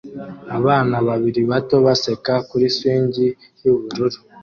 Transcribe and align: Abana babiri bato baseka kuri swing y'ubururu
Abana 0.57 0.95
babiri 1.07 1.41
bato 1.51 1.75
baseka 1.85 2.33
kuri 2.49 2.65
swing 2.75 3.11
y'ubururu 3.63 4.19